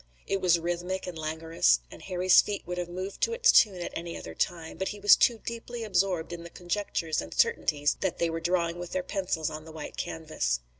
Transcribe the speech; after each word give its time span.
It 0.25 0.41
was 0.41 0.57
rhythmic 0.57 1.05
and 1.05 1.15
languorous, 1.15 1.79
and 1.91 2.01
Harry's 2.01 2.41
feet 2.41 2.65
would 2.65 2.79
have 2.79 2.89
moved 2.89 3.21
to 3.21 3.33
its 3.33 3.51
tune 3.51 3.77
at 3.79 3.91
any 3.95 4.17
other 4.17 4.33
time, 4.33 4.77
but 4.79 4.87
he 4.87 4.99
was 4.99 5.15
too 5.15 5.37
deeply 5.45 5.83
absorbed 5.83 6.33
in 6.33 6.41
the 6.41 6.49
conjectures 6.49 7.21
and 7.21 7.31
certainties 7.31 7.97
that 7.99 8.17
they 8.17 8.31
were 8.31 8.39
drawing 8.39 8.79
with 8.79 8.93
their 8.93 9.03
pencils 9.03 9.51
on 9.51 9.63
the 9.63 9.71
white 9.71 9.97
canvas. 9.97 10.59